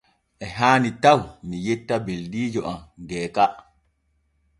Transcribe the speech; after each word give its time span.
E 0.43 0.45
haani 0.57 0.89
taw 1.03 1.19
mi 1.47 1.57
yetta 1.65 1.95
beldiijo 2.05 2.61
am 2.73 2.79
Geeka. 3.09 3.45